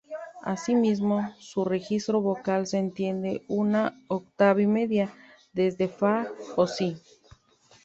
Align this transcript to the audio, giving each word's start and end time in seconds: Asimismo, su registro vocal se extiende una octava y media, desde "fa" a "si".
Asimismo, 0.41 1.31
su 1.37 1.63
registro 1.63 2.21
vocal 2.21 2.65
se 2.65 2.79
extiende 2.79 3.43
una 3.47 4.01
octava 4.07 4.59
y 4.59 4.65
media, 4.65 5.13
desde 5.53 5.89
"fa" 5.89 6.25
a 6.57 6.65
"si". 6.67 6.97